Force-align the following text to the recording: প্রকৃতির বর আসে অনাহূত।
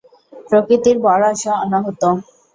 প্রকৃতির 0.47 0.97
বর 1.05 1.19
আসে 1.31 1.49
অনাহূত। 1.63 2.01